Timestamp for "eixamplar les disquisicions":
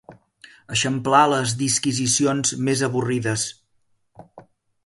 0.75-2.57